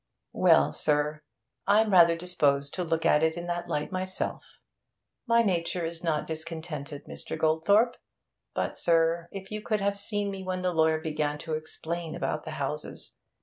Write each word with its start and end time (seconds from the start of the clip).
'Well, 0.33 0.73
sir, 0.73 1.21
I'm 1.67 1.91
rather 1.93 2.15
disposed 2.17 2.73
to 2.73 2.83
look 2.83 3.05
at 3.05 3.21
it 3.21 3.37
in 3.37 3.45
that 3.45 3.67
light 3.69 3.91
myself. 3.91 4.57
My 5.27 5.43
nature 5.43 5.85
is 5.85 6.03
not 6.03 6.25
discontented, 6.25 7.05
Mr. 7.05 7.37
Goldthorpe. 7.37 7.97
But, 8.55 8.79
sir, 8.79 9.29
if 9.31 9.51
you 9.51 9.61
could 9.61 9.79
have 9.79 9.99
seen 9.99 10.31
me 10.31 10.41
when 10.41 10.63
the 10.63 10.73
lawyer 10.73 10.97
began 10.99 11.37
to 11.41 11.53
explain 11.53 12.15
about 12.15 12.45
the 12.45 12.51
houses! 12.57 13.13